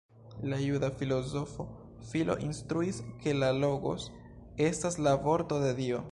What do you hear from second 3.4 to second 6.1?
la Logos estas la Vorto de Dio.